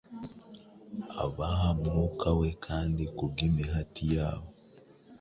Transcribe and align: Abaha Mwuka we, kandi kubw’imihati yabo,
Abaha 1.23 1.69
Mwuka 1.81 2.29
we, 2.39 2.49
kandi 2.65 3.03
kubw’imihati 3.15 4.03
yabo, 4.15 4.49